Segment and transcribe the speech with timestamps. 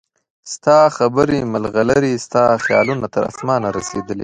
[0.53, 4.19] ستا خبرې مرغلرې ستا خیالونه تر اسمانه رسیدلي